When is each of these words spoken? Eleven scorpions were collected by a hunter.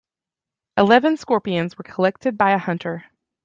Eleven 0.77 1.15
scorpions 1.15 1.77
were 1.77 1.83
collected 1.83 2.35
by 2.35 2.53
a 2.53 2.57
hunter. 2.57 3.03